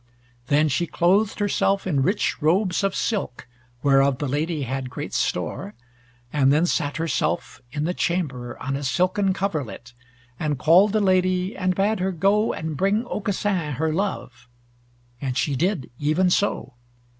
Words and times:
Then 0.47 0.67
she 0.67 0.87
clothed 0.87 1.37
herself 1.37 1.85
in 1.85 2.01
rich 2.01 2.41
robes 2.41 2.83
of 2.83 2.95
silk 2.95 3.47
whereof 3.83 4.17
the 4.17 4.27
lady 4.27 4.63
had 4.63 4.89
great 4.89 5.13
store, 5.13 5.75
and 6.33 6.51
then 6.51 6.65
sat 6.65 6.97
herself 6.97 7.61
in 7.71 7.83
the 7.83 7.93
chamber 7.93 8.57
on 8.59 8.75
a 8.75 8.81
silken 8.83 9.31
coverlet, 9.31 9.93
and 10.39 10.57
called 10.57 10.93
the 10.93 11.01
lady 11.01 11.55
and 11.55 11.75
bade 11.75 11.99
her 11.99 12.11
go 12.11 12.51
and 12.51 12.75
bring 12.77 13.05
Aucassin 13.05 13.73
her 13.73 13.93
love, 13.93 14.47
and 15.21 15.37
she 15.37 15.55
did 15.55 15.91
even 15.99 16.31
so. 16.31 16.73